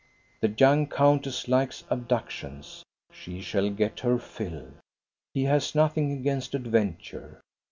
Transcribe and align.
The 0.39 0.51
young 0.57 0.87
countess 0.87 1.47
likes 1.47 1.83
abductions. 1.91 2.83
She 3.11 3.39
shall 3.39 3.69
get 3.69 3.99
her 3.99 4.17
fill. 4.17 4.71
He 5.31 5.43
has 5.43 5.75
nothing 5.75 6.11
against 6.13 6.55
adventure. 6.55 7.39